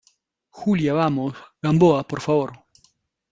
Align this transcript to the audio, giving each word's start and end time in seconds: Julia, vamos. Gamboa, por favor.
Julia, 0.49 0.93
vamos. 0.95 1.35
Gamboa, 1.61 2.03
por 2.07 2.21
favor. 2.21 2.49